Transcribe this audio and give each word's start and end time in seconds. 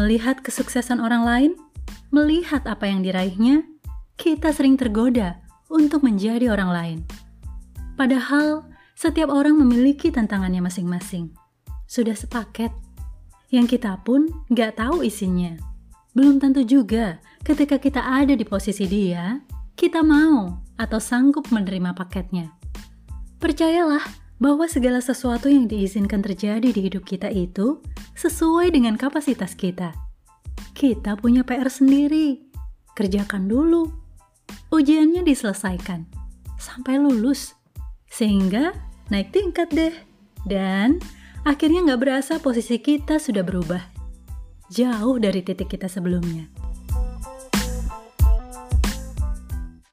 melihat 0.00 0.40
kesuksesan 0.40 0.96
orang 0.96 1.28
lain, 1.28 1.52
melihat 2.08 2.64
apa 2.64 2.88
yang 2.88 3.04
diraihnya, 3.04 3.68
kita 4.16 4.48
sering 4.48 4.80
tergoda 4.80 5.44
untuk 5.68 6.00
menjadi 6.00 6.48
orang 6.48 6.70
lain. 6.72 6.98
Padahal, 8.00 8.64
setiap 8.96 9.28
orang 9.28 9.60
memiliki 9.60 10.08
tantangannya 10.08 10.64
masing-masing. 10.64 11.36
Sudah 11.84 12.16
sepaket. 12.16 12.72
Yang 13.52 13.76
kita 13.76 14.00
pun 14.00 14.32
nggak 14.48 14.80
tahu 14.80 15.04
isinya. 15.04 15.60
Belum 16.16 16.40
tentu 16.40 16.64
juga 16.64 17.20
ketika 17.44 17.76
kita 17.76 18.00
ada 18.00 18.32
di 18.32 18.42
posisi 18.48 18.88
dia, 18.88 19.36
kita 19.76 20.00
mau 20.00 20.64
atau 20.80 20.96
sanggup 20.96 21.52
menerima 21.52 21.92
paketnya. 21.92 22.56
Percayalah 23.36 24.04
bahwa 24.40 24.64
segala 24.64 25.04
sesuatu 25.04 25.52
yang 25.52 25.68
diizinkan 25.68 26.24
terjadi 26.24 26.72
di 26.72 26.80
hidup 26.88 27.04
kita 27.04 27.28
itu 27.28 27.84
sesuai 28.20 28.76
dengan 28.76 29.00
kapasitas 29.00 29.56
kita. 29.56 29.96
Kita 30.76 31.16
punya 31.16 31.40
PR 31.40 31.72
sendiri. 31.72 32.52
Kerjakan 32.92 33.48
dulu. 33.48 33.88
Ujiannya 34.68 35.24
diselesaikan 35.24 36.04
sampai 36.60 37.00
lulus. 37.00 37.56
Sehingga 38.12 38.76
naik 39.08 39.32
tingkat 39.32 39.72
deh. 39.72 39.96
Dan 40.44 41.00
akhirnya 41.48 41.80
nggak 41.80 42.00
berasa 42.04 42.36
posisi 42.44 42.76
kita 42.76 43.16
sudah 43.16 43.40
berubah. 43.40 43.80
Jauh 44.68 45.16
dari 45.16 45.40
titik 45.40 45.72
kita 45.72 45.88
sebelumnya. 45.88 46.59